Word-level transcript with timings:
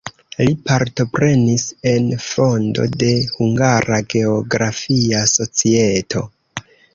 Li 0.37 0.53
partoprenis 0.69 1.65
en 1.91 2.07
fondo 2.29 2.87
de 3.03 3.09
"Hungara 3.35 4.01
Geografia 4.15 5.21
Societo". 5.35 6.25